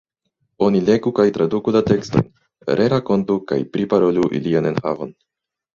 [0.67, 2.25] Oni legu kaj traduku la tekstojn,
[2.81, 5.19] rerakontu kaj priparolu ilian enhavon.